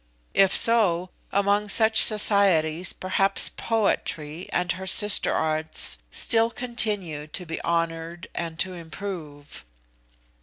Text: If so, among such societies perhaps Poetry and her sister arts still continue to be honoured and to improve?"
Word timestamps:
If 0.33 0.57
so, 0.57 1.11
among 1.31 1.69
such 1.69 2.01
societies 2.01 2.91
perhaps 2.91 3.49
Poetry 3.49 4.49
and 4.51 4.71
her 4.71 4.87
sister 4.87 5.31
arts 5.31 5.99
still 6.09 6.49
continue 6.49 7.27
to 7.27 7.45
be 7.45 7.63
honoured 7.63 8.25
and 8.33 8.57
to 8.57 8.73
improve?" 8.73 9.63